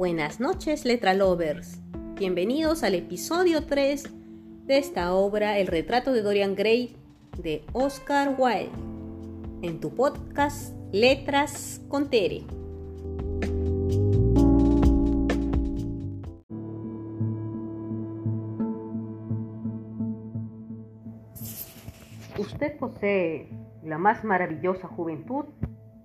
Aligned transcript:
Buenas 0.00 0.40
noches, 0.40 0.86
letra 0.86 1.12
lovers. 1.12 1.78
Bienvenidos 2.18 2.84
al 2.84 2.94
episodio 2.94 3.66
3 3.66 4.04
de 4.64 4.78
esta 4.78 5.12
obra, 5.12 5.58
El 5.58 5.66
retrato 5.66 6.14
de 6.14 6.22
Dorian 6.22 6.54
Gray, 6.54 6.96
de 7.36 7.66
Oscar 7.74 8.34
Wilde, 8.38 8.70
en 9.60 9.78
tu 9.78 9.94
podcast 9.94 10.74
Letras 10.90 11.82
con 11.90 12.08
Tere. 12.08 12.44
Usted 22.38 22.78
posee 22.78 23.50
la 23.84 23.98
más 23.98 24.24
maravillosa 24.24 24.88
juventud 24.88 25.44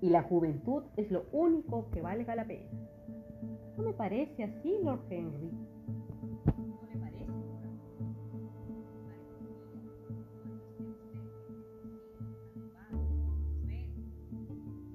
y 0.01 0.09
la 0.09 0.21
juventud 0.21 0.83
es 0.97 1.09
lo 1.11 1.23
único 1.31 1.89
que 1.91 2.01
valga 2.01 2.35
la 2.35 2.43
pena. 2.43 2.69
¿No 3.77 3.83
me 3.83 3.93
parece 3.93 4.43
así, 4.43 4.73
Lord 4.83 5.01
Henry? 5.09 5.51
¿No 6.45 6.87
le 6.87 6.97
parece? 6.97 7.25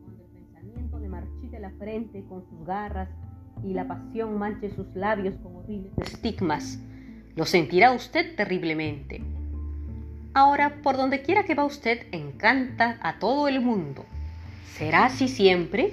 Cuando 0.01 0.23
el 0.23 0.31
pensamiento 0.31 0.99
le 0.99 1.09
marchite 1.09 1.61
la 1.61 1.71
frente 1.73 2.25
con 2.25 2.43
sus 2.49 2.67
garras 2.67 3.11
y 3.63 3.75
la 3.75 3.87
pasión 3.87 4.39
manche 4.39 4.71
sus 4.75 4.87
labios 4.95 5.35
con 5.43 5.57
horribles 5.57 5.93
estigmas, 5.99 6.79
lo 7.37 7.45
sentirá 7.45 7.93
usted 7.93 8.35
terriblemente. 8.35 9.21
Ahora, 10.33 10.81
por 10.83 10.97
donde 10.97 11.23
quiera 11.23 11.45
que 11.45 11.55
va 11.55 11.65
usted, 11.65 12.07
encanta 12.13 12.99
a 13.03 13.19
todo 13.19 13.47
el 13.49 13.61
mundo. 13.61 14.07
¿Será 14.73 15.07
así 15.07 15.29
siempre? 15.29 15.93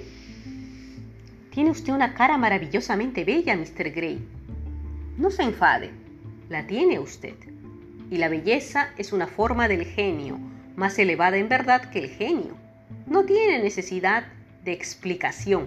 Tiene 1.58 1.72
usted 1.72 1.92
una 1.92 2.14
cara 2.14 2.38
maravillosamente 2.38 3.24
bella, 3.24 3.56
Mr. 3.56 3.90
Gray. 3.90 4.24
No 5.16 5.28
se 5.28 5.42
enfade, 5.42 5.90
la 6.48 6.68
tiene 6.68 7.00
usted. 7.00 7.34
Y 8.12 8.18
la 8.18 8.28
belleza 8.28 8.90
es 8.96 9.12
una 9.12 9.26
forma 9.26 9.66
del 9.66 9.84
genio, 9.84 10.38
más 10.76 10.96
elevada 11.00 11.36
en 11.36 11.48
verdad 11.48 11.90
que 11.90 11.98
el 11.98 12.10
genio. 12.10 12.54
No 13.08 13.24
tiene 13.24 13.60
necesidad 13.60 14.28
de 14.64 14.70
explicación. 14.70 15.66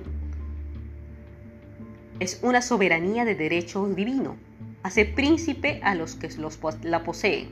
Es 2.21 2.39
una 2.41 2.61
soberanía 2.61 3.25
de 3.25 3.35
derecho 3.35 3.85
divino. 3.89 4.37
Hace 4.83 5.03
príncipe 5.03 5.81
a 5.83 5.93
los 5.93 6.15
que 6.15 6.29
la 6.83 7.03
poseen. 7.03 7.49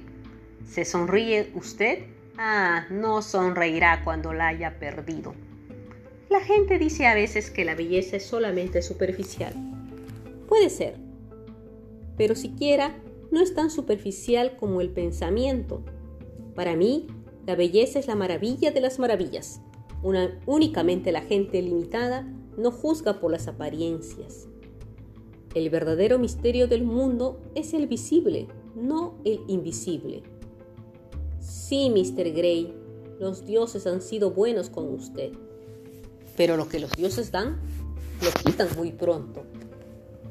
¿Se 0.65 0.85
sonríe 0.85 1.51
usted? 1.55 2.05
Ah, 2.37 2.85
no 2.89 3.21
sonreirá 3.21 4.01
cuando 4.05 4.31
la 4.31 4.47
haya 4.47 4.79
perdido. 4.79 5.35
La 6.30 6.41
gente 6.41 6.77
dice 6.77 7.08
a 7.08 7.16
veces 7.16 7.49
que 7.49 7.66
la 7.66 7.73
belleza 7.73 8.17
es 8.17 8.23
solamente 8.23 8.83
superficial. 8.83 9.52
Puede 10.47 10.69
ser, 10.69 10.95
pero 12.17 12.36
siquiera 12.36 13.02
no 13.31 13.41
es 13.41 13.55
tan 13.55 13.71
superficial 13.71 14.55
como 14.55 14.80
el 14.80 14.91
pensamiento. 14.91 15.83
Para 16.53 16.75
mí, 16.75 17.08
la 17.47 17.55
belleza 17.55 17.97
es 17.97 18.05
la 18.05 18.13
maravilla 18.13 18.69
de 18.69 18.80
las 18.80 18.99
maravillas. 18.99 19.61
únicamente 20.45 21.11
la 21.11 21.21
gente 21.21 21.63
limitada 21.63 22.31
no 22.58 22.71
juzga 22.71 23.19
por 23.19 23.31
las 23.31 23.47
apariencias. 23.47 24.47
El 25.55 25.71
verdadero 25.71 26.19
misterio 26.19 26.67
del 26.67 26.83
mundo 26.83 27.41
es 27.55 27.73
el 27.73 27.88
visible, 27.88 28.47
no 28.75 29.16
el 29.25 29.41
invisible. 29.47 30.21
Sí, 31.39 31.89
Mr. 31.89 32.31
Gray, 32.33 32.71
los 33.19 33.47
dioses 33.47 33.88
han 33.88 34.02
sido 34.02 34.30
buenos 34.30 34.69
con 34.69 34.93
usted. 34.93 35.31
Pero 36.39 36.55
lo 36.55 36.69
que 36.69 36.79
los 36.79 36.91
dioses 36.93 37.33
dan, 37.33 37.57
lo 38.23 38.31
quitan 38.31 38.69
muy 38.77 38.93
pronto. 38.93 39.43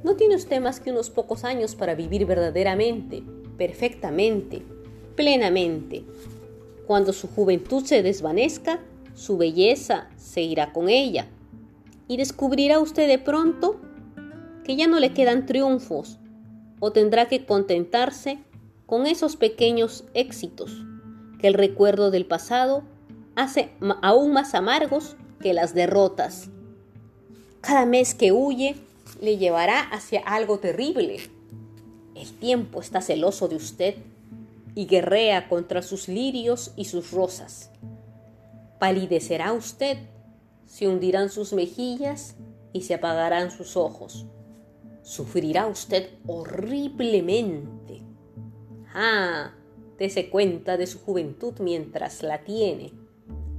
No 0.03 0.17
tiene 0.17 0.37
usted 0.37 0.59
más 0.59 0.81
que 0.81 0.91
unos 0.91 1.11
pocos 1.11 1.45
años 1.45 1.75
para 1.75 1.95
vivir 1.95 2.25
verdaderamente, 2.25 3.23
perfectamente, 3.59 4.63
plenamente. 5.17 6.07
Cuando 6.87 7.13
su 7.13 7.29
juventud 7.29 7.85
se 7.85 8.03
desvanezca, 8.03 8.81
su 9.15 9.37
belleza 9.37 10.09
se 10.17 10.41
irá 10.41 10.73
con 10.73 10.89
ella. 10.89 11.27
Y 12.09 12.17
descubrirá 12.17 12.79
usted 12.79 13.07
de 13.07 13.19
pronto 13.19 13.79
que 14.65 14.77
ya 14.77 14.87
no 14.87 15.01
le 15.01 15.13
quedan 15.13 15.45
triunfos 15.45 16.19
o 16.81 16.91
tendrá 16.91 17.29
que 17.29 17.45
contentarse 17.45 18.39
con 18.87 19.07
esos 19.07 19.37
pequeños 19.37 20.07
éxitos 20.15 20.87
que 21.39 21.49
el 21.49 21.53
recuerdo 21.53 22.11
del 22.11 22.25
pasado 22.25 22.83
hace 23.37 23.73
aún 24.01 24.33
más 24.33 24.55
amargos 24.55 25.15
que 25.41 25.53
las 25.53 25.75
derrotas. 25.75 26.49
Cada 27.61 27.87
mes 27.87 28.15
que 28.15 28.33
huye 28.33 28.77
le 29.21 29.37
llevará 29.37 29.81
hacia 29.81 30.21
algo 30.21 30.59
terrible. 30.59 31.19
El 32.15 32.33
tiempo 32.39 32.81
está 32.81 33.01
celoso 33.01 33.49
de 33.49 33.57
usted 33.57 33.95
y 34.75 34.87
guerrea 34.87 35.49
contra 35.49 35.83
sus 35.83 36.09
lirios 36.09 36.73
y 36.77 36.85
sus 36.87 37.11
rosas. 37.11 37.71
Palidecerá 38.79 39.53
usted, 39.53 39.99
se 40.67 40.87
hundirán 40.87 41.31
sus 41.31 41.53
mejillas 41.53 42.37
y 42.73 42.83
se 42.83 42.95
apagarán 42.95 43.51
sus 43.51 43.77
ojos. 43.77 44.27
Sufrirá 45.03 45.67
usted 45.67 46.11
horriblemente. 46.27 48.03
Ah, 48.95 49.53
dese 49.99 50.29
cuenta 50.29 50.77
de 50.77 50.87
su 50.87 51.01
juventud 51.01 51.55
mientras 51.61 52.23
la 52.23 52.45
tiene 52.45 52.93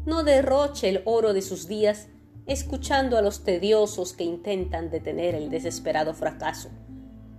no 0.09 0.24
derroche 0.24 0.90
el 0.90 1.02
oro 1.06 1.34
de 1.34 1.42
sus 1.44 1.68
días 1.68 2.08
escuchando 2.47 3.16
a 3.16 3.22
los 3.22 3.44
tediosos 3.44 4.14
que 4.14 4.24
intentan 4.24 4.90
detener 4.90 5.36
el 5.36 5.52
desesperado 5.52 6.16
fracaso. 6.16 6.70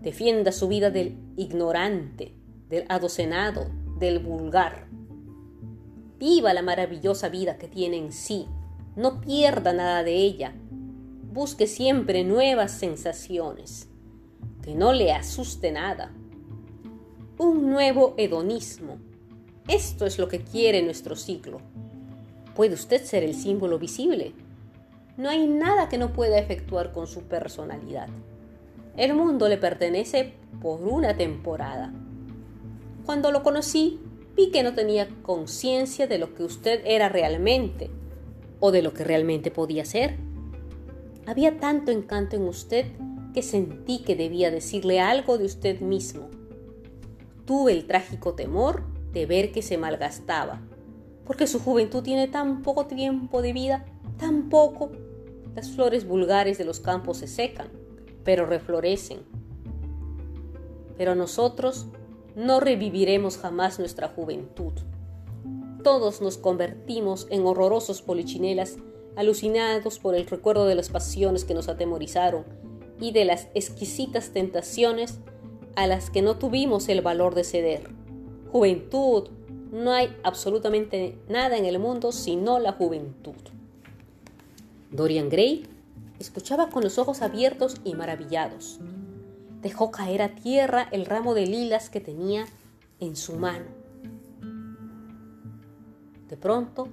Defienda 0.00 0.52
su 0.52 0.68
vida 0.68 0.90
del 0.90 1.18
ignorante, 1.36 2.32
del 2.68 2.84
adocenado, 2.88 3.66
del 3.98 4.20
vulgar. 4.20 4.86
Viva 6.18 6.54
la 6.54 6.62
maravillosa 6.62 7.28
vida 7.28 7.58
que 7.58 7.66
tiene 7.66 7.96
en 7.96 8.12
sí. 8.12 8.46
No 8.94 9.20
pierda 9.20 9.72
nada 9.72 10.04
de 10.04 10.14
ella. 10.14 10.54
Busque 11.32 11.66
siempre 11.66 12.22
nuevas 12.22 12.70
sensaciones. 12.70 13.88
Que 14.62 14.76
no 14.76 14.92
le 14.92 15.12
asuste 15.12 15.72
nada. 15.72 16.12
Un 17.36 17.68
nuevo 17.68 18.14
hedonismo. 18.16 18.98
Esto 19.66 20.06
es 20.06 20.18
lo 20.18 20.28
que 20.28 20.40
quiere 20.40 20.82
nuestro 20.82 21.16
siglo 21.16 21.60
puede 22.54 22.74
usted 22.74 23.02
ser 23.04 23.22
el 23.22 23.34
símbolo 23.34 23.78
visible. 23.78 24.32
No 25.16 25.28
hay 25.28 25.46
nada 25.46 25.88
que 25.88 25.98
no 25.98 26.12
pueda 26.12 26.38
efectuar 26.38 26.92
con 26.92 27.06
su 27.06 27.22
personalidad. 27.22 28.08
El 28.96 29.14
mundo 29.14 29.48
le 29.48 29.56
pertenece 29.56 30.32
por 30.60 30.82
una 30.82 31.16
temporada. 31.16 31.92
Cuando 33.06 33.30
lo 33.30 33.42
conocí, 33.42 34.00
vi 34.36 34.50
que 34.50 34.62
no 34.62 34.74
tenía 34.74 35.08
conciencia 35.22 36.06
de 36.06 36.18
lo 36.18 36.34
que 36.34 36.44
usted 36.44 36.82
era 36.84 37.08
realmente 37.08 37.90
o 38.60 38.72
de 38.72 38.82
lo 38.82 38.92
que 38.92 39.04
realmente 39.04 39.50
podía 39.50 39.84
ser. 39.84 40.16
Había 41.26 41.58
tanto 41.58 41.90
encanto 41.90 42.36
en 42.36 42.42
usted 42.42 42.86
que 43.34 43.42
sentí 43.42 44.02
que 44.02 44.16
debía 44.16 44.50
decirle 44.50 45.00
algo 45.00 45.38
de 45.38 45.44
usted 45.44 45.80
mismo. 45.80 46.28
Tuve 47.44 47.72
el 47.72 47.86
trágico 47.86 48.34
temor 48.34 48.84
de 49.12 49.26
ver 49.26 49.52
que 49.52 49.62
se 49.62 49.78
malgastaba 49.78 50.60
porque 51.24 51.46
su 51.46 51.60
juventud 51.60 52.02
tiene 52.02 52.28
tan 52.28 52.62
poco 52.62 52.86
tiempo 52.86 53.42
de 53.42 53.52
vida, 53.52 53.84
tan 54.18 54.48
poco. 54.48 54.90
Las 55.54 55.70
flores 55.70 56.06
vulgares 56.06 56.58
de 56.58 56.64
los 56.64 56.80
campos 56.80 57.18
se 57.18 57.26
secan, 57.26 57.68
pero 58.24 58.46
reflorecen. 58.46 59.20
Pero 60.96 61.14
nosotros 61.14 61.86
no 62.36 62.60
reviviremos 62.60 63.38
jamás 63.38 63.78
nuestra 63.78 64.08
juventud. 64.08 64.72
Todos 65.82 66.20
nos 66.20 66.36
convertimos 66.36 67.26
en 67.30 67.46
horrorosos 67.46 68.02
polichinelas, 68.02 68.76
alucinados 69.16 69.98
por 69.98 70.14
el 70.14 70.26
recuerdo 70.26 70.66
de 70.66 70.74
las 70.74 70.90
pasiones 70.90 71.44
que 71.44 71.54
nos 71.54 71.68
atemorizaron 71.68 72.44
y 73.00 73.12
de 73.12 73.24
las 73.24 73.48
exquisitas 73.54 74.30
tentaciones 74.30 75.18
a 75.74 75.86
las 75.86 76.10
que 76.10 76.22
no 76.22 76.36
tuvimos 76.36 76.88
el 76.88 77.00
valor 77.00 77.34
de 77.34 77.44
ceder. 77.44 77.90
Juventud, 78.52 79.28
no 79.70 79.92
hay 79.92 80.16
absolutamente 80.24 81.18
nada 81.28 81.56
en 81.56 81.64
el 81.64 81.78
mundo 81.78 82.12
sino 82.12 82.58
la 82.58 82.72
juventud. 82.72 83.34
Dorian 84.90 85.28
Gray 85.28 85.66
escuchaba 86.18 86.68
con 86.68 86.82
los 86.82 86.98
ojos 86.98 87.22
abiertos 87.22 87.80
y 87.84 87.94
maravillados. 87.94 88.80
Dejó 89.62 89.90
caer 89.90 90.22
a 90.22 90.34
tierra 90.34 90.88
el 90.90 91.06
ramo 91.06 91.34
de 91.34 91.46
lilas 91.46 91.90
que 91.90 92.00
tenía 92.00 92.46
en 92.98 93.14
su 93.14 93.34
mano. 93.34 93.66
De 96.28 96.36
pronto, 96.36 96.88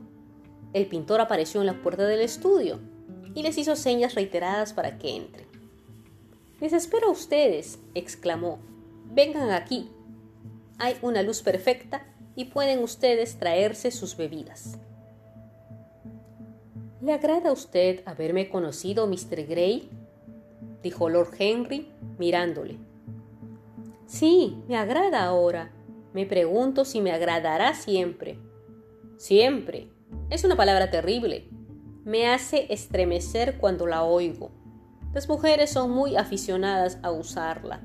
el 0.73 0.85
pintor 0.87 1.21
apareció 1.21 1.61
en 1.61 1.67
la 1.67 1.81
puerta 1.81 2.05
del 2.05 2.21
estudio 2.21 2.79
y 3.33 3.43
les 3.43 3.57
hizo 3.57 3.75
señas 3.75 4.15
reiteradas 4.15 4.73
para 4.73 4.97
que 4.97 5.15
entren. 5.15 5.47
Les 6.59 6.73
espero 6.73 7.07
a 7.07 7.11
ustedes, 7.11 7.79
exclamó. 7.93 8.59
Vengan 9.11 9.51
aquí. 9.51 9.89
Hay 10.79 10.97
una 11.01 11.21
luz 11.23 11.41
perfecta 11.41 12.05
y 12.37 12.45
pueden 12.45 12.83
ustedes 12.83 13.39
traerse 13.39 13.89
sus 13.89 14.15
bebidas. 14.15 14.77
¿Le 17.01 17.11
agrada 17.11 17.49
a 17.49 17.51
usted 17.51 18.03
haberme 18.05 18.47
conocido, 18.47 19.07
Mr. 19.07 19.47
Gray? 19.47 19.89
dijo 20.83 21.09
Lord 21.09 21.31
Henry 21.39 21.91
mirándole. 22.19 22.77
Sí, 24.05 24.63
me 24.67 24.77
agrada 24.77 25.23
ahora. 25.23 25.73
Me 26.13 26.27
pregunto 26.27 26.85
si 26.85 27.01
me 27.01 27.11
agradará 27.11 27.73
siempre. 27.73 28.37
Siempre. 29.17 29.89
Es 30.29 30.43
una 30.43 30.55
palabra 30.55 30.91
terrible. 30.91 31.49
Me 32.05 32.27
hace 32.27 32.71
estremecer 32.71 33.57
cuando 33.57 33.87
la 33.87 34.03
oigo. 34.03 34.51
Las 35.11 35.27
mujeres 35.27 35.71
son 35.71 35.89
muy 35.89 36.15
aficionadas 36.15 36.99
a 37.01 37.11
usarla. 37.11 37.81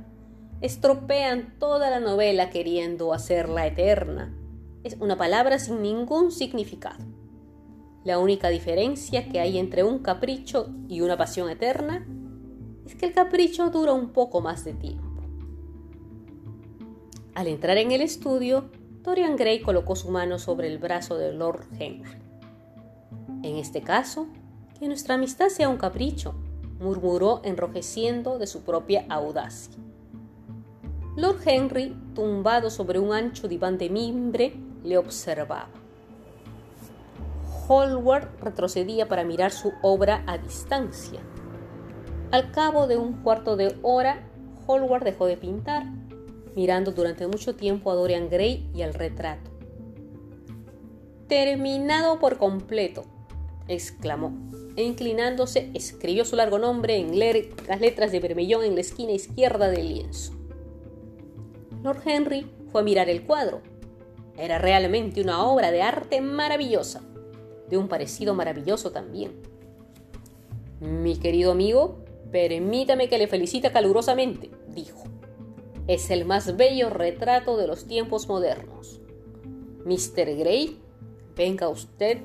Estropean 0.60 1.58
toda 1.58 1.88
la 1.88 2.00
novela 2.00 2.50
queriendo 2.50 3.14
hacerla 3.14 3.66
eterna. 3.66 4.36
Es 4.84 4.96
una 4.98 5.16
palabra 5.16 5.58
sin 5.58 5.80
ningún 5.80 6.32
significado. 6.32 7.04
La 8.04 8.18
única 8.18 8.48
diferencia 8.48 9.28
que 9.28 9.38
hay 9.38 9.58
entre 9.58 9.84
un 9.84 10.00
capricho 10.00 10.70
y 10.88 11.02
una 11.02 11.16
pasión 11.16 11.48
eterna 11.48 12.04
es 12.84 12.96
que 12.96 13.06
el 13.06 13.12
capricho 13.12 13.70
dura 13.70 13.92
un 13.92 14.10
poco 14.10 14.40
más 14.40 14.64
de 14.64 14.74
tiempo. 14.74 15.22
Al 17.34 17.46
entrar 17.46 17.78
en 17.78 17.92
el 17.92 18.00
estudio, 18.00 18.70
Dorian 19.02 19.36
Gray 19.36 19.62
colocó 19.62 19.94
su 19.94 20.10
mano 20.10 20.38
sobre 20.38 20.66
el 20.66 20.78
brazo 20.78 21.16
de 21.16 21.32
Lord 21.32 21.66
Henry. 21.78 22.18
En 23.44 23.56
este 23.56 23.82
caso, 23.82 24.26
que 24.78 24.88
nuestra 24.88 25.14
amistad 25.14 25.48
sea 25.48 25.68
un 25.68 25.76
capricho, 25.76 26.34
murmuró 26.80 27.40
enrojeciendo 27.44 28.38
de 28.38 28.48
su 28.48 28.62
propia 28.62 29.06
audacia. 29.08 29.76
Lord 31.16 31.40
Henry, 31.44 31.96
tumbado 32.14 32.70
sobre 32.70 32.98
un 32.98 33.12
ancho 33.12 33.46
diván 33.46 33.78
de 33.78 33.90
mimbre, 33.90 34.54
le 34.84 34.98
observaba. 34.98 35.68
Hallward 37.68 38.28
retrocedía 38.40 39.08
para 39.08 39.24
mirar 39.24 39.52
su 39.52 39.72
obra 39.82 40.24
a 40.26 40.38
distancia. 40.38 41.20
Al 42.30 42.50
cabo 42.50 42.86
de 42.86 42.96
un 42.96 43.22
cuarto 43.22 43.56
de 43.56 43.76
hora, 43.82 44.28
Hallward 44.66 45.04
dejó 45.04 45.26
de 45.26 45.36
pintar 45.36 45.84
mirando 46.54 46.92
durante 46.92 47.26
mucho 47.26 47.54
tiempo 47.54 47.90
a 47.90 47.94
Dorian 47.94 48.28
Gray 48.28 48.68
y 48.74 48.82
al 48.82 48.94
retrato. 48.94 49.50
Terminado 51.28 52.18
por 52.18 52.36
completo, 52.36 53.04
exclamó, 53.68 54.32
e 54.76 54.82
inclinándose 54.82 55.70
escribió 55.74 56.24
su 56.24 56.36
largo 56.36 56.58
nombre 56.58 56.96
en 56.96 57.18
las 57.18 57.80
letras 57.80 58.12
de 58.12 58.20
vermellón 58.20 58.64
en 58.64 58.74
la 58.74 58.80
esquina 58.80 59.12
izquierda 59.12 59.70
del 59.70 59.88
lienzo. 59.88 60.32
Lord 61.82 62.02
Henry 62.04 62.50
fue 62.70 62.82
a 62.82 62.84
mirar 62.84 63.08
el 63.08 63.24
cuadro. 63.24 63.60
Era 64.42 64.58
realmente 64.58 65.22
una 65.22 65.46
obra 65.46 65.70
de 65.70 65.82
arte 65.82 66.20
maravillosa, 66.20 67.00
de 67.68 67.78
un 67.78 67.86
parecido 67.86 68.34
maravilloso 68.34 68.90
también. 68.90 69.40
Mi 70.80 71.16
querido 71.16 71.52
amigo, 71.52 72.04
permítame 72.32 73.08
que 73.08 73.18
le 73.18 73.28
felicite 73.28 73.70
calurosamente, 73.70 74.50
dijo 74.66 75.04
es 75.88 76.10
el 76.10 76.24
más 76.24 76.56
bello 76.56 76.90
retrato 76.90 77.56
de 77.56 77.66
los 77.66 77.86
tiempos 77.86 78.28
modernos. 78.28 79.00
Mr. 79.84 80.36
Gray, 80.36 80.80
venga 81.36 81.68
usted 81.68 82.18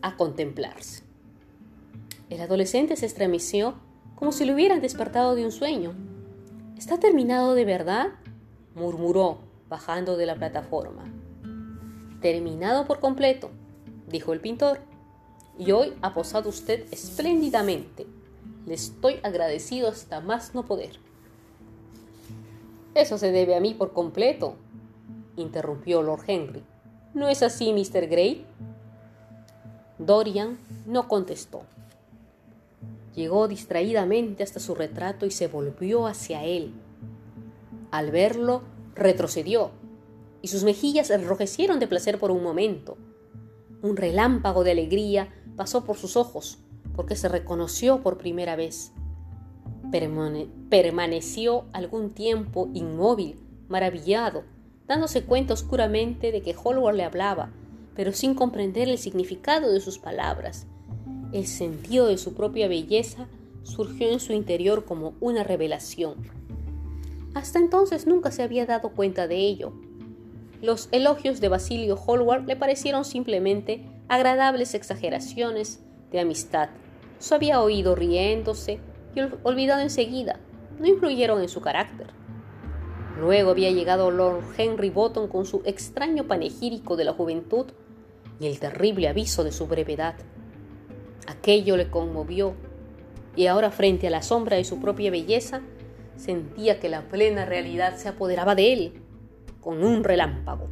a 0.00 0.16
contemplarse. 0.16 1.04
El 2.30 2.40
adolescente 2.40 2.96
se 2.96 3.06
estremeció 3.06 3.74
como 4.14 4.32
si 4.32 4.44
lo 4.44 4.54
hubieran 4.54 4.80
despertado 4.80 5.34
de 5.34 5.44
un 5.44 5.52
sueño. 5.52 5.94
¿Está 6.76 6.98
terminado 6.98 7.54
de 7.54 7.64
verdad? 7.64 8.08
murmuró, 8.74 9.38
bajando 9.68 10.16
de 10.16 10.26
la 10.26 10.36
plataforma. 10.36 11.04
Terminado 12.20 12.86
por 12.86 13.00
completo, 13.00 13.50
dijo 14.08 14.32
el 14.32 14.40
pintor. 14.40 14.80
Y 15.58 15.72
hoy 15.72 15.94
ha 16.02 16.14
posado 16.14 16.48
usted 16.48 16.86
espléndidamente. 16.90 18.06
Le 18.66 18.74
estoy 18.74 19.20
agradecido 19.22 19.88
hasta 19.88 20.20
más 20.20 20.54
no 20.54 20.64
poder. 20.64 20.98
Eso 22.94 23.18
se 23.18 23.30
debe 23.30 23.54
a 23.54 23.60
mí 23.60 23.74
por 23.74 23.92
completo, 23.92 24.56
interrumpió 25.36 26.02
Lord 26.02 26.24
Henry. 26.26 26.64
¿No 27.14 27.28
es 27.28 27.42
así, 27.42 27.72
Mr. 27.72 28.08
Gray? 28.08 28.44
Dorian 29.98 30.58
no 30.86 31.06
contestó. 31.06 31.62
Llegó 33.14 33.48
distraídamente 33.48 34.42
hasta 34.42 34.60
su 34.60 34.74
retrato 34.74 35.26
y 35.26 35.30
se 35.30 35.48
volvió 35.48 36.06
hacia 36.06 36.44
él. 36.44 36.74
Al 37.90 38.10
verlo, 38.10 38.62
retrocedió 38.94 39.70
y 40.42 40.48
sus 40.48 40.64
mejillas 40.64 41.10
enrojecieron 41.10 41.78
de 41.80 41.88
placer 41.88 42.18
por 42.18 42.30
un 42.30 42.42
momento. 42.42 42.96
Un 43.82 43.96
relámpago 43.96 44.64
de 44.64 44.72
alegría 44.72 45.28
pasó 45.56 45.84
por 45.84 45.96
sus 45.96 46.16
ojos 46.16 46.58
porque 46.94 47.16
se 47.16 47.28
reconoció 47.28 48.02
por 48.02 48.18
primera 48.18 48.56
vez 48.56 48.92
permaneció 49.90 51.64
algún 51.72 52.10
tiempo 52.10 52.68
inmóvil, 52.74 53.36
maravillado, 53.68 54.44
dándose 54.86 55.24
cuenta 55.24 55.54
oscuramente 55.54 56.32
de 56.32 56.42
que 56.42 56.54
Hallward 56.54 56.96
le 56.96 57.04
hablaba, 57.04 57.50
pero 57.94 58.12
sin 58.12 58.34
comprender 58.34 58.88
el 58.88 58.98
significado 58.98 59.72
de 59.72 59.80
sus 59.80 59.98
palabras. 59.98 60.66
El 61.32 61.46
sentido 61.46 62.06
de 62.06 62.18
su 62.18 62.34
propia 62.34 62.68
belleza 62.68 63.26
surgió 63.62 64.10
en 64.10 64.20
su 64.20 64.32
interior 64.32 64.84
como 64.84 65.14
una 65.20 65.42
revelación. 65.42 66.16
Hasta 67.34 67.58
entonces 67.58 68.06
nunca 68.06 68.30
se 68.30 68.42
había 68.42 68.66
dado 68.66 68.90
cuenta 68.90 69.26
de 69.26 69.36
ello. 69.36 69.72
Los 70.60 70.88
elogios 70.90 71.40
de 71.40 71.48
Basilio 71.48 71.96
Hallward 71.96 72.46
le 72.46 72.56
parecieron 72.56 73.04
simplemente 73.04 73.84
agradables 74.08 74.74
exageraciones 74.74 75.80
de 76.10 76.18
amistad. 76.18 76.70
Se 77.20 77.36
había 77.36 77.60
oído 77.60 77.94
riéndose, 77.94 78.80
y 79.14 79.20
olvidado 79.44 79.80
enseguida, 79.80 80.40
no 80.80 80.86
influyeron 80.86 81.40
en 81.42 81.48
su 81.48 81.60
carácter. 81.60 82.08
Luego 83.20 83.50
había 83.50 83.70
llegado 83.70 84.10
Lord 84.10 84.42
Henry 84.56 84.90
Bottom 84.90 85.28
con 85.28 85.46
su 85.46 85.62
extraño 85.64 86.26
panegírico 86.26 86.96
de 86.96 87.04
la 87.04 87.12
juventud 87.12 87.66
y 88.40 88.46
el 88.46 88.58
terrible 88.58 89.08
aviso 89.08 89.44
de 89.44 89.52
su 89.52 89.66
brevedad. 89.66 90.16
Aquello 91.28 91.76
le 91.76 91.88
conmovió 91.88 92.54
y 93.36 93.46
ahora 93.46 93.70
frente 93.70 94.08
a 94.08 94.10
la 94.10 94.22
sombra 94.22 94.56
de 94.56 94.64
su 94.64 94.80
propia 94.80 95.10
belleza 95.10 95.62
sentía 96.16 96.80
que 96.80 96.88
la 96.88 97.08
plena 97.08 97.44
realidad 97.44 97.96
se 97.96 98.08
apoderaba 98.08 98.54
de 98.54 98.72
él 98.72 99.02
con 99.68 99.84
un 99.84 100.02
relámpago. 100.02 100.68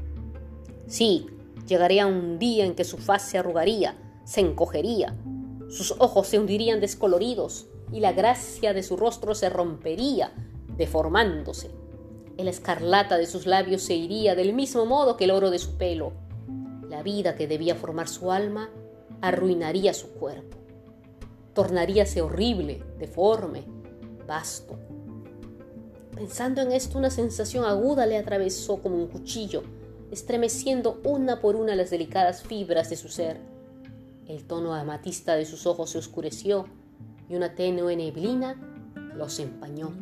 Sí, 0.87 1.27
llegaría 1.69 2.07
un 2.07 2.39
día 2.39 2.65
en 2.65 2.75
que 2.75 2.83
su 2.83 2.97
faz 2.97 3.21
se 3.29 3.37
arrugaría, 3.37 3.95
se 4.25 4.41
encogería, 4.41 5.15
sus 5.69 5.95
ojos 5.99 6.29
se 6.29 6.39
hundirían 6.39 6.81
descoloridos 6.81 7.67
y 7.93 8.01
la 8.01 8.15
gracia 8.15 8.73
de 8.73 8.83
su 8.83 8.97
rostro 8.97 9.35
se 9.35 9.51
rompería, 9.51 10.33
deformándose. 10.79 11.73
El 12.39 12.49
escarlata 12.49 13.19
de 13.19 13.27
sus 13.27 13.45
labios 13.45 13.83
se 13.83 13.95
iría 13.95 14.35
del 14.35 14.55
mismo 14.55 14.87
modo 14.87 15.19
que 15.19 15.25
el 15.25 15.33
oro 15.33 15.51
de 15.51 15.59
su 15.59 15.77
pelo. 15.77 16.15
La 16.89 17.03
vida 17.03 17.35
que 17.35 17.47
debía 17.47 17.75
formar 17.75 18.09
su 18.09 18.33
alma 18.33 18.71
arruinaría 19.21 19.93
su 19.93 20.09
cuerpo. 20.13 20.57
Tornaríase 21.53 22.23
horrible, 22.23 22.83
deforme, 22.99 23.67
vasto. 24.27 24.79
Pensando 26.17 26.63
en 26.63 26.73
esto, 26.73 26.97
una 26.97 27.11
sensación 27.11 27.67
aguda 27.67 28.07
le 28.07 28.17
atravesó 28.17 28.79
como 28.79 28.97
un 28.97 29.07
cuchillo, 29.07 29.63
estremeciendo 30.11 30.99
una 31.05 31.43
por 31.43 31.57
una 31.57 31.77
las 31.77 31.91
delicadas 31.91 32.43
fibras 32.43 32.89
de 32.89 32.97
su 32.97 33.11
ser. 33.11 33.39
El 34.27 34.45
tono 34.45 34.75
amatista 34.75 35.37
de 35.37 35.45
sus 35.45 35.67
ojos 35.67 35.91
se 35.91 35.99
oscureció 35.99 36.65
y 37.29 37.37
una 37.37 37.55
tenue 37.55 37.95
neblina 37.97 38.57
los 39.15 39.39
empañó. 39.41 39.93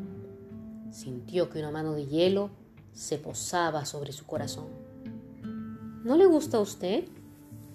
Sintió 0.93 1.51
que 1.51 1.59
una 1.59 1.73
mano 1.73 1.95
de 1.95 2.07
hielo 2.07 2.51
se 2.93 3.19
posaba 3.19 3.85
sobre 3.85 4.13
su 4.13 4.25
corazón. 4.25 4.67
¿No 6.05 6.17
le 6.17 6.27
gusta 6.27 6.59
a 6.59 6.61
usted? 6.61 7.07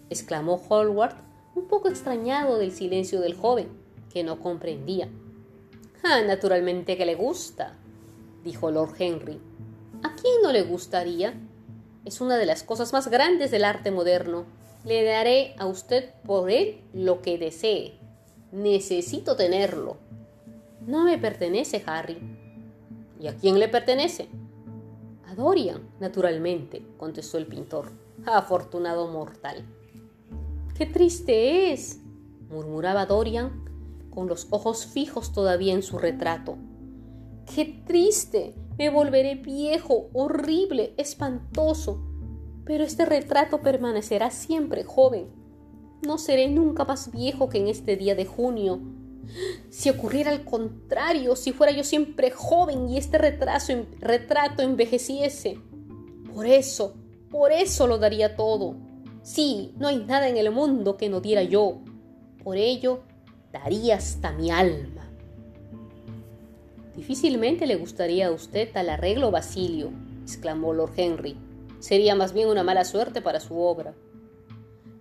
exclamó 0.09 0.61
Hallward, 0.69 1.15
un 1.55 1.67
poco 1.67 1.89
extrañado 1.89 2.57
del 2.57 2.71
silencio 2.71 3.19
del 3.19 3.35
joven, 3.35 3.67
que 4.13 4.23
no 4.23 4.39
comprendía. 4.39 5.09
Ah, 6.03 6.21
naturalmente 6.25 6.95
que 6.95 7.05
le 7.05 7.15
gusta, 7.15 7.75
dijo 8.43 8.71
Lord 8.71 8.95
Henry. 8.99 9.39
¿A 10.03 10.15
quién 10.15 10.41
no 10.41 10.51
le 10.51 10.63
gustaría? 10.63 11.33
Es 12.05 12.21
una 12.21 12.37
de 12.37 12.45
las 12.45 12.63
cosas 12.63 12.93
más 12.93 13.09
grandes 13.09 13.51
del 13.51 13.65
arte 13.65 13.91
moderno. 13.91 14.45
Le 14.85 15.03
daré 15.03 15.55
a 15.57 15.65
usted 15.65 16.09
por 16.25 16.49
él 16.49 16.81
lo 16.93 17.21
que 17.21 17.37
desee. 17.37 17.99
Necesito 18.51 19.35
tenerlo. 19.35 19.97
No 20.87 21.03
me 21.03 21.17
pertenece, 21.17 21.83
Harry. 21.85 22.17
¿Y 23.19 23.27
a 23.27 23.35
quién 23.35 23.59
le 23.59 23.67
pertenece? 23.67 24.29
A 25.27 25.35
Dorian, 25.35 25.89
naturalmente, 25.99 26.83
contestó 26.97 27.37
el 27.37 27.45
pintor. 27.45 27.91
Afortunado 28.25 29.07
mortal. 29.07 29.65
¡Qué 30.75 30.85
triste 30.85 31.73
es! 31.73 31.99
murmuraba 32.49 33.05
Dorian, 33.05 33.65
con 34.09 34.27
los 34.27 34.47
ojos 34.49 34.85
fijos 34.85 35.33
todavía 35.33 35.73
en 35.73 35.83
su 35.83 35.99
retrato. 35.99 36.57
¡Qué 37.53 37.81
triste! 37.85 38.55
Me 38.77 38.89
volveré 38.89 39.35
viejo, 39.35 40.09
horrible, 40.13 40.93
espantoso. 40.97 42.01
Pero 42.65 42.83
este 42.83 43.05
retrato 43.05 43.61
permanecerá 43.61 44.31
siempre 44.31 44.83
joven 44.83 45.39
no 46.01 46.17
seré 46.17 46.47
nunca 46.47 46.85
más 46.85 47.11
viejo 47.11 47.49
que 47.49 47.57
en 47.57 47.67
este 47.67 47.97
día 47.97 48.15
de 48.15 48.25
junio, 48.25 48.79
Si 49.69 49.91
ocurriera 49.91 50.31
al 50.31 50.43
contrario, 50.43 51.35
si 51.35 51.51
fuera 51.51 51.71
yo 51.71 51.83
siempre 51.83 52.31
joven 52.31 52.89
y 52.89 52.97
este 52.97 53.19
retraso, 53.19 53.73
retrato 53.99 54.63
envejeciese. 54.63 55.59
Por 56.33 56.47
eso, 56.47 56.95
por 57.29 57.51
eso 57.51 57.85
lo 57.85 57.99
daría 57.99 58.35
todo. 58.35 58.75
Sí, 59.21 59.75
no 59.77 59.87
hay 59.87 59.97
nada 59.97 60.29
en 60.29 60.37
el 60.37 60.49
mundo 60.49 60.97
que 60.97 61.09
no 61.09 61.21
diera 61.21 61.43
yo. 61.43 61.81
Por 62.43 62.57
ello, 62.57 63.03
daría 63.51 63.97
hasta 63.97 64.31
mi 64.31 64.49
alma. 64.49 64.98
Difícilmente 66.99 67.65
le 67.65 67.77
gustaría 67.77 68.27
a 68.27 68.31
usted 68.31 68.73
tal 68.73 68.89
arreglo, 68.89 69.31
Basilio, 69.31 69.89
exclamó 70.21 70.73
Lord 70.73 70.91
Henry. 70.97 71.37
Sería 71.79 72.13
más 72.13 72.33
bien 72.33 72.49
una 72.49 72.61
mala 72.61 72.83
suerte 72.83 73.21
para 73.21 73.39
su 73.39 73.57
obra. 73.57 73.93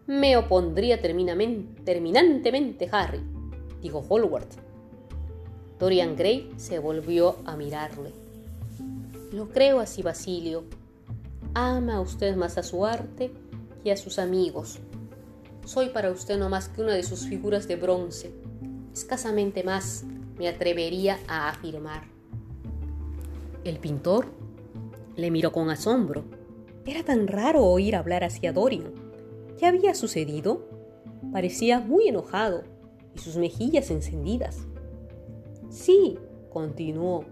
Me 0.06 0.36
opondría 0.36 1.02
terminantemente, 1.02 2.88
Harry, 2.92 3.20
dijo 3.82 4.00
Hallward. 4.08 4.46
Dorian 5.80 6.14
Gray 6.14 6.52
se 6.56 6.78
volvió 6.78 7.38
a 7.44 7.56
mirarle. 7.56 8.12
Lo 9.32 9.48
creo 9.48 9.80
así, 9.80 10.00
Basilio. 10.00 10.66
Ama 11.52 12.00
usted 12.00 12.36
más 12.36 12.58
a 12.58 12.62
su 12.62 12.86
arte 12.86 13.32
que 13.82 13.90
a 13.90 13.96
sus 13.96 14.20
amigos. 14.20 14.78
Soy 15.64 15.88
para 15.88 16.12
usted 16.12 16.38
no 16.38 16.48
más 16.48 16.68
que 16.68 16.80
una 16.80 16.94
de 16.94 17.02
sus 17.02 17.26
figuras 17.26 17.66
de 17.66 17.74
bronce, 17.74 18.30
escasamente 18.92 19.64
más, 19.64 20.04
me 20.38 20.48
atrevería 20.48 21.18
a 21.28 21.48
afirmar. 21.48 22.02
El 23.64 23.78
pintor 23.78 24.26
le 25.16 25.30
miró 25.30 25.52
con 25.52 25.68
asombro. 25.70 26.24
Era 26.86 27.02
tan 27.02 27.26
raro 27.26 27.64
oír 27.64 27.96
hablar 27.96 28.24
hacia 28.24 28.52
Dorian. 28.52 28.92
¿Qué 29.58 29.66
había 29.66 29.94
sucedido? 29.94 30.68
Parecía 31.32 31.80
muy 31.80 32.08
enojado 32.08 32.62
y 33.14 33.18
sus 33.18 33.36
mejillas 33.36 33.90
encendidas. 33.90 34.58
Sí, 35.68 36.18
continuó, 36.50 37.24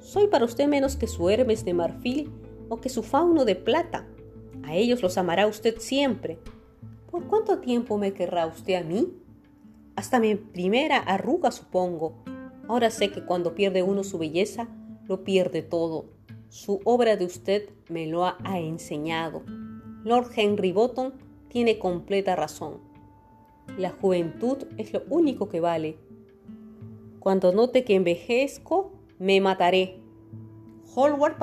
soy 0.00 0.28
para 0.28 0.44
usted 0.44 0.68
menos 0.68 0.96
que 0.96 1.06
su 1.06 1.30
Hermes 1.30 1.64
de 1.64 1.72
marfil 1.72 2.30
o 2.68 2.80
que 2.80 2.90
su 2.90 3.02
fauno 3.02 3.44
de 3.44 3.56
plata. 3.56 4.06
A 4.62 4.76
ellos 4.76 5.02
los 5.02 5.16
amará 5.16 5.46
usted 5.46 5.78
siempre. 5.78 6.38
¿Por 7.10 7.26
cuánto 7.26 7.58
tiempo 7.58 7.96
me 7.96 8.12
querrá 8.12 8.46
usted 8.46 8.74
a 8.74 8.84
mí? 8.84 9.14
Hasta 9.96 10.20
mi 10.20 10.34
primera 10.34 10.98
arruga, 10.98 11.50
supongo, 11.50 12.22
Ahora 12.68 12.90
sé 12.90 13.10
que 13.10 13.24
cuando 13.24 13.54
pierde 13.54 13.82
uno 13.82 14.04
su 14.04 14.18
belleza, 14.18 14.68
lo 15.06 15.22
pierde 15.22 15.62
todo. 15.62 16.06
Su 16.48 16.80
obra 16.84 17.16
de 17.16 17.26
usted 17.26 17.68
me 17.88 18.06
lo 18.06 18.24
ha, 18.24 18.38
enseñado. 18.58 19.42
Lord 20.04 20.30
Henry 20.36 20.72
Bottom 20.72 21.12
tiene 21.48 21.78
completa 21.78 22.36
razón. 22.36 22.78
La 23.76 23.90
juventud 23.90 24.58
es 24.78 24.92
lo 24.92 25.02
único 25.10 25.48
que 25.48 25.60
vale. 25.60 25.98
Cuando 27.18 27.52
note 27.52 27.84
que 27.84 27.94
envejezco, 27.94 28.92
me 29.18 29.40
mataré. 29.40 30.00
Hallward 30.94 31.36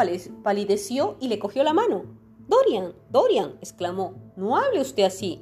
palideció 0.43 1.17
y 1.19 1.27
le 1.27 1.39
cogió 1.39 1.63
la 1.63 1.73
mano. 1.73 2.05
Dorian, 2.47 2.93
Dorian, 3.09 3.57
exclamó, 3.61 4.15
no 4.35 4.57
hable 4.57 4.81
usted 4.81 5.03
así. 5.03 5.41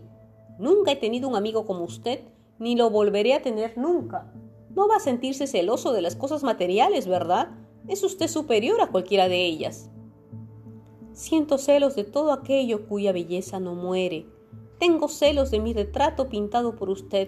Nunca 0.58 0.92
he 0.92 0.96
tenido 0.96 1.28
un 1.30 1.36
amigo 1.36 1.66
como 1.66 1.84
usted, 1.84 2.22
ni 2.60 2.76
lo 2.76 2.90
volveré 2.90 3.34
a 3.34 3.42
tener 3.42 3.78
nunca. 3.78 4.32
No 4.80 4.88
va 4.88 4.96
a 4.96 5.02
sentirse 5.02 5.46
celoso 5.46 5.92
de 5.92 6.02
las 6.02 6.16
cosas 6.16 6.42
materiales, 6.42 7.06
¿verdad? 7.06 7.50
Es 7.90 8.02
usted 8.02 8.30
superior 8.30 8.80
a 8.80 8.88
cualquiera 8.88 9.28
de 9.28 9.46
ellas. 9.46 9.90
Siento 11.12 11.58
celos 11.58 11.98
de 11.98 12.06
todo 12.06 12.32
aquello 12.32 12.88
cuya 12.88 13.12
belleza 13.12 13.60
no 13.60 13.76
muere. 13.76 14.26
Tengo 14.80 15.10
celos 15.10 15.52
de 15.52 15.60
mi 15.60 15.74
retrato 15.74 16.30
pintado 16.30 16.78
por 16.78 16.90
usted. 16.90 17.28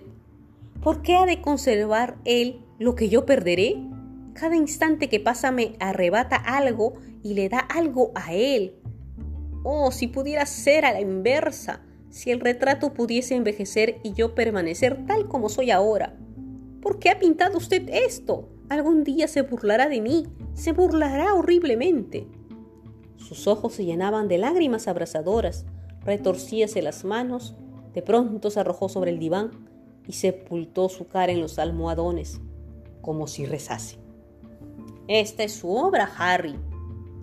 ¿Por 0.82 1.02
qué 1.02 1.18
ha 1.18 1.26
de 1.26 1.42
conservar 1.42 2.20
él 2.24 2.62
lo 2.80 2.96
que 2.96 3.10
yo 3.10 3.26
perderé? 3.26 3.84
Cada 4.32 4.56
instante 4.56 5.10
que 5.10 5.20
pasa 5.20 5.52
me 5.52 5.76
arrebata 5.82 6.38
algo 6.38 6.94
y 7.22 7.34
le 7.34 7.50
da 7.50 7.60
algo 7.60 8.12
a 8.16 8.34
él. 8.34 8.78
Oh, 9.64 9.92
si 9.92 10.08
pudiera 10.08 10.46
ser 10.46 10.86
a 10.86 10.94
la 10.94 11.02
inversa, 11.02 11.82
si 12.10 12.32
el 12.32 12.40
retrato 12.40 12.94
pudiese 12.94 13.36
envejecer 13.36 14.00
y 14.04 14.14
yo 14.14 14.36
permanecer 14.36 15.06
tal 15.06 15.28
como 15.28 15.50
soy 15.50 15.72
ahora. 15.72 16.18
¿Por 16.82 17.00
qué 17.00 17.10
ha 17.10 17.20
pintado 17.20 17.58
usted 17.58 17.88
esto? 17.90 18.50
Algún 18.70 19.04
día 19.04 19.28
se 19.28 19.44
burlará 19.44 19.88
de 19.88 20.02
mí, 20.02 20.28
se 20.54 20.72
burlará 20.72 21.34
horriblemente. 21.36 22.28
Sus 23.18 23.48
ojos 23.48 23.74
se 23.74 23.86
llenaban 23.86 24.28
de 24.28 24.38
lágrimas 24.38 24.88
abrasadoras, 24.88 25.66
retorcíase 26.04 26.82
las 26.82 27.04
manos, 27.04 27.56
de 27.94 28.02
pronto 28.02 28.50
se 28.50 28.60
arrojó 28.60 28.90
sobre 28.90 29.12
el 29.12 29.20
diván 29.20 29.52
y 30.08 30.14
sepultó 30.14 30.90
su 30.90 31.08
cara 31.08 31.32
en 31.32 31.42
los 31.42 31.60
almohadones, 31.60 32.42
como 33.02 33.28
si 33.28 33.46
rezase. 33.46 34.00
Esta 35.08 35.44
es 35.44 35.54
su 35.54 35.76
obra, 35.76 36.10
Harry, 36.18 36.56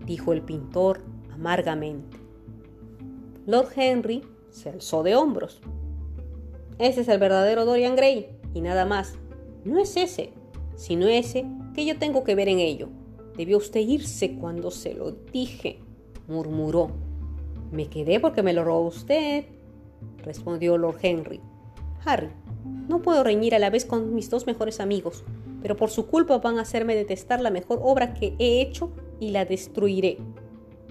dijo 0.07 0.33
el 0.33 0.43
pintor 0.43 1.01
amargamente. 1.33 2.19
Lord 3.47 3.71
Henry 3.75 4.23
se 4.51 4.69
alzó 4.69 5.03
de 5.03 5.17
hombros. 5.17 5.61
Ese 6.79 7.01
es 7.01 7.09
el 7.09 7.19
verdadero 7.19 7.65
Dorian 7.65 7.97
Gray, 7.97 8.29
y 8.55 8.61
nada 8.61 8.85
más. 8.85 9.19
No 9.65 9.79
es 9.79 9.97
ese, 9.97 10.31
sino 10.77 11.09
ese 11.09 11.45
que 11.75 11.85
yo 11.85 11.99
tengo 11.99 12.25
que 12.25 12.35
ver 12.35 12.49
en 12.49 12.59
ello. 12.59 12.89
Debió 13.37 13.59
usted 13.59 13.81
irse 13.81 14.37
cuando 14.37 14.71
se 14.71 14.95
lo 14.95 15.13
dije, 15.13 15.79
murmuró. 16.27 16.91
Me 17.71 17.89
quedé 17.89 18.21
porque 18.21 18.43
me 18.43 18.53
lo 18.53 18.65
robó 18.65 18.87
usted, 18.87 19.45
respondió 20.25 20.79
Lord 20.79 20.99
Henry. 21.03 21.41
Harry, 22.05 22.31
no 22.89 23.03
puedo 23.03 23.23
reñir 23.23 23.55
a 23.55 23.59
la 23.59 23.71
vez 23.71 23.85
con 23.85 24.15
mis 24.15 24.31
dos 24.31 24.47
mejores 24.47 24.81
amigos, 24.81 25.25
pero 25.63 25.77
por 25.77 25.91
su 25.91 26.07
culpa 26.07 26.39
van 26.39 26.59
a 26.59 26.63
hacerme 26.63 26.95
detestar 26.95 27.41
la 27.41 27.51
mejor 27.51 27.81
obra 27.83 28.15
que 28.15 28.35
he 28.39 28.61
hecho 28.61 28.91
y 29.21 29.31
la 29.31 29.45
destruiré. 29.45 30.19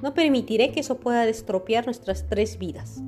No 0.02 0.14
permitiré 0.14 0.72
que 0.72 0.82
eso 0.82 0.98
pueda 1.00 1.26
destropear 1.26 1.86
nuestras 1.86 2.28
tres 2.28 2.60
vidas. 2.60 3.02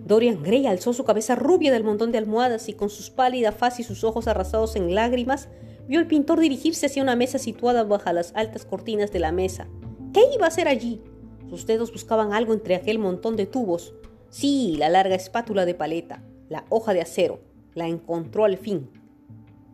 Dorian 0.00 0.42
Gray 0.42 0.66
alzó 0.66 0.92
su 0.92 1.04
cabeza 1.04 1.34
rubia 1.34 1.72
del 1.72 1.84
montón 1.84 2.12
de 2.12 2.18
almohadas 2.18 2.68
y 2.68 2.74
con 2.74 2.90
sus 2.90 3.10
pálida 3.10 3.52
faz 3.52 3.80
y 3.80 3.82
sus 3.82 4.04
ojos 4.04 4.28
arrasados 4.28 4.76
en 4.76 4.94
lágrimas, 4.94 5.48
vio 5.86 5.98
al 5.98 6.06
pintor 6.06 6.40
dirigirse 6.40 6.86
hacia 6.86 7.02
una 7.02 7.16
mesa 7.16 7.38
situada 7.38 7.84
bajo 7.84 8.12
las 8.12 8.32
altas 8.34 8.64
cortinas 8.64 9.12
de 9.12 9.20
la 9.20 9.32
mesa. 9.32 9.66
¿Qué 10.12 10.22
iba 10.34 10.44
a 10.44 10.48
hacer 10.48 10.68
allí? 10.68 11.00
Sus 11.48 11.66
dedos 11.66 11.92
buscaban 11.92 12.32
algo 12.32 12.52
entre 12.52 12.74
aquel 12.74 12.98
montón 12.98 13.36
de 13.36 13.46
tubos. 13.46 13.94
Sí, 14.30 14.76
la 14.78 14.88
larga 14.88 15.14
espátula 15.14 15.64
de 15.64 15.74
paleta, 15.74 16.22
la 16.48 16.64
hoja 16.68 16.92
de 16.92 17.00
acero. 17.00 17.40
La 17.74 17.86
encontró 17.86 18.44
al 18.44 18.58
fin. 18.58 18.90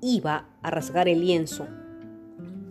Iba 0.00 0.49
a 0.62 0.70
rasgar 0.70 1.08
el 1.08 1.20
lienzo. 1.20 1.66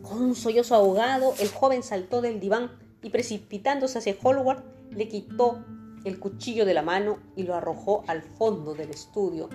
Con 0.02 0.22
un 0.22 0.36
sollozo 0.36 0.75
ahogado, 0.75 1.34
el 1.40 1.50
joven 1.50 1.84
saltó 1.84 2.22
del 2.22 2.40
diván 2.40 2.72
y 3.02 3.10
precipitándose 3.10 3.98
hacia 3.98 4.16
Hallward, 4.22 4.63
le 4.92 5.08
quitó 5.08 5.66
el 6.03 6.19
cuchillo 6.19 6.65
de 6.65 6.74
la 6.74 6.81
mano 6.81 7.19
y 7.36 7.43
lo 7.43 7.55
arrojó 7.55 8.03
al 8.07 8.22
fondo 8.22 8.74
del 8.74 8.89
estudio. 8.89 9.50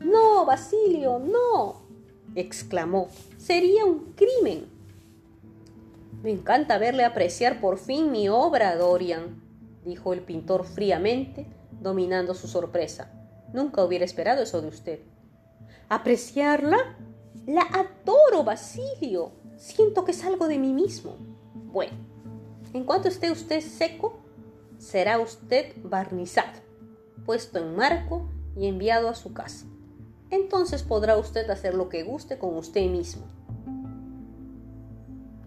No, 0.00 0.44
Basilio, 0.46 1.18
no, 1.18 1.82
exclamó. 2.34 3.08
Sería 3.36 3.84
un 3.84 4.14
crimen. 4.14 4.66
Me 6.22 6.30
encanta 6.30 6.78
verle 6.78 7.04
apreciar 7.04 7.60
por 7.60 7.78
fin 7.78 8.10
mi 8.10 8.28
obra, 8.28 8.76
Dorian, 8.76 9.42
dijo 9.84 10.12
el 10.12 10.20
pintor 10.20 10.64
fríamente, 10.64 11.46
dominando 11.80 12.34
su 12.34 12.46
sorpresa. 12.46 13.10
Nunca 13.52 13.84
hubiera 13.84 14.04
esperado 14.04 14.42
eso 14.42 14.60
de 14.60 14.68
usted. 14.68 15.00
¿Apreciarla? 15.88 16.96
La 17.46 17.62
adoro, 17.62 18.44
Basilio. 18.44 19.32
Siento 19.56 20.04
que 20.04 20.12
salgo 20.12 20.46
de 20.46 20.58
mí 20.58 20.72
mismo. 20.72 21.16
Bueno, 21.54 21.92
en 22.72 22.84
cuanto 22.84 23.08
esté 23.08 23.30
usted 23.30 23.60
seco, 23.60 24.19
será 24.80 25.18
usted 25.18 25.74
barnizado, 25.84 26.58
puesto 27.26 27.58
en 27.58 27.76
marco 27.76 28.30
y 28.56 28.66
enviado 28.66 29.10
a 29.10 29.14
su 29.14 29.34
casa. 29.34 29.66
Entonces 30.30 30.82
podrá 30.82 31.18
usted 31.18 31.48
hacer 31.50 31.74
lo 31.74 31.90
que 31.90 32.02
guste 32.02 32.38
con 32.38 32.56
usted 32.56 32.88
mismo. 32.88 33.26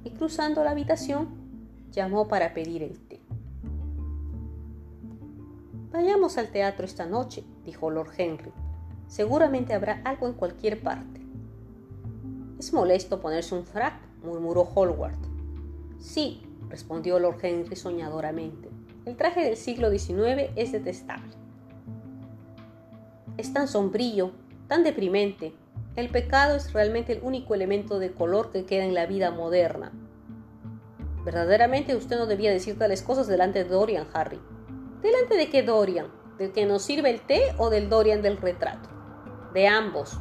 Y 0.03 0.11
cruzando 0.11 0.63
la 0.63 0.71
habitación, 0.71 1.29
llamó 1.91 2.27
para 2.27 2.53
pedir 2.53 2.83
el 2.83 2.99
té. 2.99 3.21
Vayamos 5.91 6.37
al 6.37 6.49
teatro 6.49 6.85
esta 6.85 7.07
noche, 7.07 7.43
dijo 7.65 7.89
Lord 7.89 8.11
Henry. 8.15 8.51
Seguramente 9.07 9.73
habrá 9.73 10.01
algo 10.05 10.27
en 10.27 10.33
cualquier 10.33 10.81
parte. 10.81 11.21
Es 12.59 12.71
molesto 12.71 13.19
ponerse 13.19 13.55
un 13.55 13.65
frac, 13.65 13.95
murmuró 14.23 14.65
Hallward. 14.75 15.17
Sí, 15.97 16.43
respondió 16.69 17.17
Lord 17.17 17.39
Henry 17.41 17.75
soñadoramente. 17.75 18.72
El 19.05 19.17
traje 19.17 19.41
del 19.41 19.57
siglo 19.57 19.89
XIX 19.89 20.49
es 20.55 20.71
detestable. 20.71 21.33
Es 23.35 23.51
tan 23.51 23.67
sombrío, 23.67 24.31
tan 24.67 24.83
deprimente. 24.83 25.53
El 25.97 26.09
pecado 26.09 26.55
es 26.55 26.71
realmente 26.71 27.13
el 27.13 27.21
único 27.21 27.53
elemento 27.53 27.99
de 27.99 28.13
color 28.13 28.51
que 28.51 28.65
queda 28.65 28.85
en 28.85 28.93
la 28.93 29.05
vida 29.05 29.31
moderna. 29.31 29.91
Verdaderamente 31.25 31.95
usted 31.97 32.17
no 32.17 32.27
debía 32.27 32.51
decir 32.51 32.77
tales 32.77 33.01
cosas 33.01 33.27
delante 33.27 33.63
de 33.63 33.69
Dorian, 33.69 34.07
Harry. 34.13 34.39
¿Delante 35.01 35.35
de 35.35 35.49
qué 35.49 35.63
Dorian? 35.63 36.07
¿Del 36.37 36.53
que 36.53 36.65
nos 36.65 36.83
sirve 36.83 37.09
el 37.09 37.21
té 37.21 37.41
o 37.57 37.69
del 37.69 37.89
Dorian 37.89 38.21
del 38.21 38.37
retrato? 38.37 38.89
De 39.53 39.67
ambos. 39.67 40.17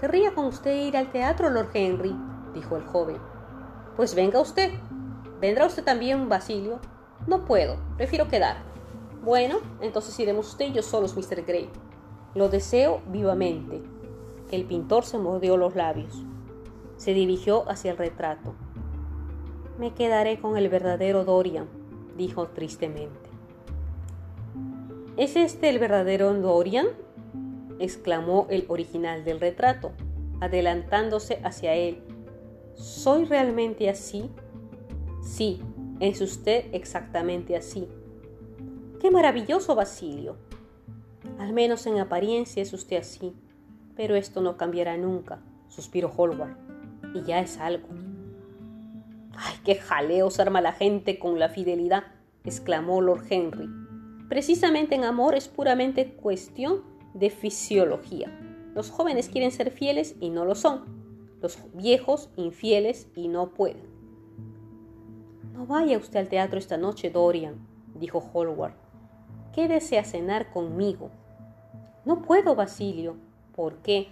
Querría 0.00 0.34
con 0.34 0.46
usted 0.46 0.74
ir 0.74 0.96
al 0.96 1.12
teatro, 1.12 1.50
Lord 1.50 1.70
Henry, 1.72 2.14
dijo 2.52 2.76
el 2.76 2.82
joven. 2.82 3.18
Pues 3.96 4.16
venga 4.16 4.40
usted. 4.40 4.72
¿Vendrá 5.40 5.66
usted 5.66 5.84
también, 5.84 6.28
Basilio? 6.28 6.80
No 7.26 7.44
puedo, 7.44 7.76
prefiero 7.96 8.28
quedar. 8.28 8.56
Bueno, 9.22 9.58
entonces 9.80 10.18
iremos 10.18 10.48
usted 10.48 10.66
y 10.66 10.72
yo 10.72 10.82
solos, 10.82 11.16
Mr. 11.16 11.44
Gray. 11.44 11.70
Lo 12.34 12.48
deseo 12.48 13.00
vivamente. 13.06 13.80
El 14.50 14.64
pintor 14.64 15.04
se 15.04 15.18
mordió 15.18 15.56
los 15.56 15.76
labios. 15.76 16.24
Se 16.96 17.14
dirigió 17.14 17.68
hacia 17.70 17.92
el 17.92 17.98
retrato. 17.98 18.54
Me 19.78 19.94
quedaré 19.94 20.40
con 20.40 20.56
el 20.56 20.68
verdadero 20.68 21.24
Dorian, 21.24 21.68
dijo 22.16 22.48
tristemente. 22.48 23.30
¿Es 25.16 25.36
este 25.36 25.68
el 25.68 25.78
verdadero 25.78 26.32
Dorian? 26.34 26.86
exclamó 27.78 28.46
el 28.50 28.64
original 28.68 29.24
del 29.24 29.40
retrato, 29.40 29.92
adelantándose 30.40 31.40
hacia 31.44 31.74
él. 31.74 32.02
¿Soy 32.74 33.24
realmente 33.24 33.90
así? 33.90 34.30
Sí, 35.22 35.62
es 36.02 36.20
usted 36.20 36.64
exactamente 36.72 37.56
así. 37.56 37.86
¡Qué 39.00 39.12
maravilloso, 39.12 39.76
Basilio! 39.76 40.36
Al 41.38 41.52
menos 41.52 41.86
en 41.86 41.98
apariencia 41.98 42.60
es 42.60 42.72
usted 42.72 42.96
así, 42.96 43.36
pero 43.94 44.16
esto 44.16 44.40
no 44.40 44.56
cambiará 44.56 44.96
nunca, 44.96 45.40
suspiró 45.68 46.10
Hallward, 46.10 46.56
y 47.14 47.22
ya 47.22 47.38
es 47.38 47.56
algo. 47.58 47.86
¡Ay, 49.36 49.54
qué 49.64 49.76
jaleos 49.76 50.40
arma 50.40 50.60
la 50.60 50.72
gente 50.72 51.20
con 51.20 51.38
la 51.38 51.48
fidelidad! 51.48 52.02
exclamó 52.42 53.00
Lord 53.00 53.22
Henry. 53.30 53.68
Precisamente 54.28 54.96
en 54.96 55.04
amor 55.04 55.36
es 55.36 55.46
puramente 55.46 56.14
cuestión 56.14 56.82
de 57.14 57.30
fisiología. 57.30 58.26
Los 58.74 58.90
jóvenes 58.90 59.28
quieren 59.28 59.52
ser 59.52 59.70
fieles 59.70 60.16
y 60.18 60.30
no 60.30 60.44
lo 60.46 60.56
son. 60.56 60.82
Los 61.40 61.58
viejos 61.74 62.28
infieles 62.34 63.06
y 63.14 63.28
no 63.28 63.54
pueden. 63.54 63.91
No 65.52 65.66
vaya 65.66 65.98
usted 65.98 66.20
al 66.20 66.28
teatro 66.28 66.58
esta 66.58 66.76
noche, 66.76 67.10
Dorian, 67.10 67.66
dijo 67.94 68.22
Hallward. 68.32 68.74
Quédese 69.52 69.98
a 69.98 70.04
cenar 70.04 70.50
conmigo. 70.50 71.10
No 72.04 72.22
puedo, 72.22 72.54
Basilio. 72.54 73.16
¿Por 73.54 73.76
qué? 73.76 74.08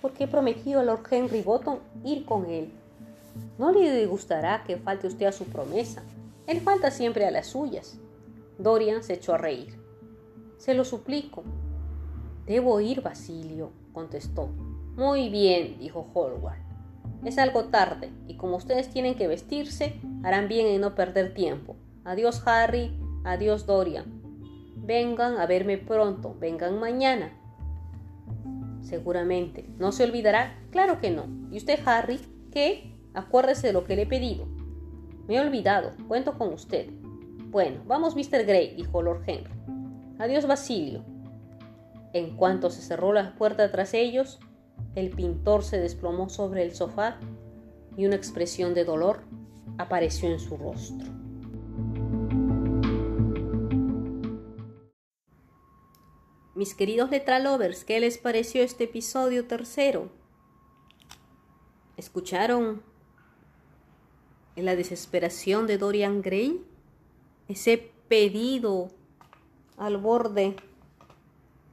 Porque 0.00 0.24
he 0.24 0.28
prometido 0.28 0.80
a 0.80 0.84
Lord 0.84 1.02
Henry 1.10 1.42
Bottom 1.42 1.78
ir 2.04 2.24
con 2.24 2.46
él. 2.46 2.72
No 3.58 3.70
le 3.70 4.04
gustará 4.06 4.64
que 4.64 4.76
falte 4.76 5.06
usted 5.06 5.26
a 5.26 5.32
su 5.32 5.44
promesa. 5.44 6.02
Él 6.46 6.60
falta 6.60 6.90
siempre 6.90 7.24
a 7.26 7.30
las 7.30 7.46
suyas. 7.46 7.98
Dorian 8.58 9.02
se 9.02 9.14
echó 9.14 9.34
a 9.34 9.38
reír. 9.38 9.78
Se 10.58 10.74
lo 10.74 10.84
suplico, 10.84 11.44
Debo 12.46 12.80
ir, 12.80 13.02
Basilio, 13.02 13.70
contestó. 13.92 14.48
Muy 14.96 15.28
bien, 15.28 15.78
dijo 15.78 16.04
Hallward. 16.12 16.71
Es 17.24 17.38
algo 17.38 17.64
tarde, 17.66 18.10
y 18.26 18.36
como 18.36 18.56
ustedes 18.56 18.90
tienen 18.90 19.14
que 19.14 19.28
vestirse, 19.28 20.00
harán 20.24 20.48
bien 20.48 20.66
en 20.66 20.80
no 20.80 20.94
perder 20.94 21.34
tiempo. 21.34 21.76
Adiós, 22.04 22.42
Harry, 22.46 22.98
adiós, 23.24 23.64
Dorian. 23.64 24.20
Vengan 24.74 25.38
a 25.38 25.46
verme 25.46 25.78
pronto, 25.78 26.36
vengan 26.40 26.80
mañana. 26.80 27.32
Seguramente. 28.80 29.64
¿No 29.78 29.92
se 29.92 30.02
olvidará? 30.02 30.58
Claro 30.70 31.00
que 31.00 31.10
no. 31.10 31.26
¿Y 31.52 31.58
usted, 31.58 31.78
Harry? 31.86 32.18
¿Qué? 32.50 32.92
Acuérdese 33.14 33.68
de 33.68 33.72
lo 33.72 33.84
que 33.84 33.94
le 33.94 34.02
he 34.02 34.06
pedido. 34.06 34.46
Me 35.28 35.36
he 35.36 35.40
olvidado. 35.40 35.92
Cuento 36.08 36.36
con 36.36 36.52
usted. 36.52 36.88
Bueno, 37.50 37.82
vamos, 37.86 38.16
Mr. 38.16 38.44
Gray, 38.44 38.74
dijo 38.74 39.00
Lord 39.00 39.22
Henry. 39.26 39.52
Adiós, 40.18 40.46
Basilio. 40.46 41.04
En 42.12 42.36
cuanto 42.36 42.68
se 42.68 42.82
cerró 42.82 43.12
la 43.12 43.34
puerta 43.36 43.70
tras 43.70 43.94
ellos, 43.94 44.40
el 44.94 45.10
pintor 45.10 45.64
se 45.64 45.78
desplomó 45.78 46.28
sobre 46.28 46.62
el 46.62 46.74
sofá 46.74 47.18
y 47.96 48.06
una 48.06 48.16
expresión 48.16 48.74
de 48.74 48.84
dolor 48.84 49.22
apareció 49.78 50.30
en 50.30 50.38
su 50.38 50.56
rostro. 50.56 51.08
Mis 56.54 56.74
queridos 56.74 57.10
letralovers, 57.10 57.84
¿qué 57.84 57.98
les 57.98 58.18
pareció 58.18 58.62
este 58.62 58.84
episodio 58.84 59.46
tercero? 59.46 60.10
¿Escucharon 61.96 62.82
la 64.56 64.76
desesperación 64.76 65.66
de 65.66 65.78
Dorian 65.78 66.20
Gray? 66.20 66.62
Ese 67.48 67.92
pedido 68.08 68.90
al 69.78 69.96
borde 69.96 70.56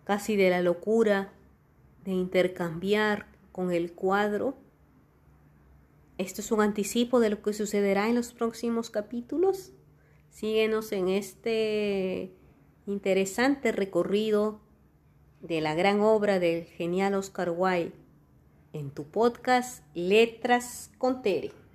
casi 0.06 0.38
de 0.38 0.50
la 0.50 0.62
locura 0.62 1.34
intercambiar 2.12 3.28
con 3.52 3.72
el 3.72 3.93
cuadro. 3.93 4.56
Esto 6.17 6.41
es 6.41 6.52
un 6.52 6.62
anticipo 6.62 7.19
de 7.19 7.30
lo 7.30 7.41
que 7.41 7.54
sucederá 7.54 8.10
en 8.10 8.15
los 8.15 8.34
próximos 8.34 8.89
capítulos. 8.89 9.72
Síguenos 10.30 10.91
en 10.91 11.10
este 11.10 12.34
interesante 12.86 13.72
recorrido 13.72 14.60
de 15.41 15.62
la 15.62 15.76
gran 15.76 16.02
obra 16.02 16.39
del 16.39 16.65
genial 16.65 17.13
Oscar 17.13 17.54
Wilde 17.56 17.93
en 18.74 18.91
tu 18.91 19.06
podcast 19.06 19.84
Letras 19.93 20.91
con 20.98 21.22
Tere. 21.22 21.59